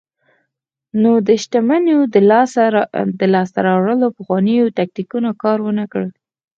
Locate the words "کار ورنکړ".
5.43-6.03